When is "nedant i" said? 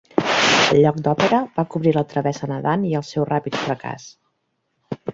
2.55-2.97